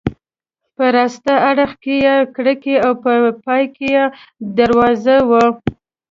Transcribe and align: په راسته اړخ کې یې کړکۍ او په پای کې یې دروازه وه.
په 0.75 0.85
راسته 0.95 1.33
اړخ 1.49 1.71
کې 1.83 1.95
یې 2.05 2.15
کړکۍ 2.35 2.75
او 2.85 2.91
په 3.03 3.11
پای 3.45 3.63
کې 3.75 3.87
یې 3.95 4.03
دروازه 4.57 5.15
وه. 5.29 5.45